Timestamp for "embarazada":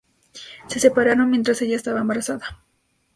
1.99-2.63